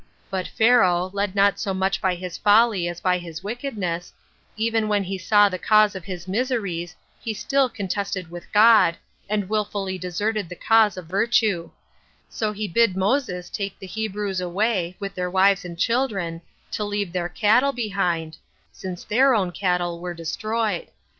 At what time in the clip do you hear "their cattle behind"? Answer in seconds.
17.13-18.37